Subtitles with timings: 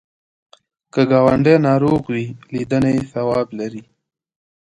[0.93, 3.83] که ګاونډی ناروغ وي، لیدنه یې ثواب لري